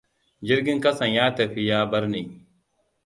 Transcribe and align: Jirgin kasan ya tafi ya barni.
Jirgin 0.41 0.81
kasan 0.81 1.07
ya 1.09 1.35
tafi 1.35 1.67
ya 1.67 1.85
barni. 1.91 2.23